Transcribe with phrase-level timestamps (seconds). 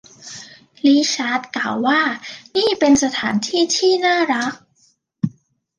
[0.85, 2.01] ริชาร์ดกล่าวว่า
[2.55, 4.53] นี่เป็นสถานที่ที่น่ารัก